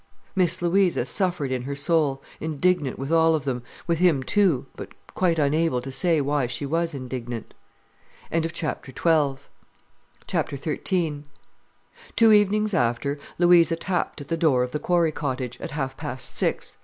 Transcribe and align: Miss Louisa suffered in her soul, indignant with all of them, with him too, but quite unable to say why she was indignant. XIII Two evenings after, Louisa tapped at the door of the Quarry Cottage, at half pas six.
Miss 0.35 0.63
Louisa 0.63 1.05
suffered 1.05 1.51
in 1.51 1.61
her 1.61 1.75
soul, 1.75 2.23
indignant 2.39 2.97
with 2.97 3.11
all 3.11 3.35
of 3.35 3.45
them, 3.45 3.61
with 3.85 3.99
him 3.99 4.23
too, 4.23 4.65
but 4.75 4.93
quite 5.13 5.37
unable 5.37 5.79
to 5.79 5.91
say 5.91 6.19
why 6.19 6.47
she 6.47 6.65
was 6.65 6.95
indignant. 6.95 7.53
XIII 8.33 8.79
Two 12.15 12.31
evenings 12.31 12.73
after, 12.73 13.19
Louisa 13.37 13.75
tapped 13.75 14.21
at 14.21 14.27
the 14.29 14.37
door 14.37 14.63
of 14.63 14.71
the 14.71 14.79
Quarry 14.79 15.11
Cottage, 15.11 15.61
at 15.61 15.69
half 15.69 15.95
pas 15.95 16.23
six. 16.23 16.77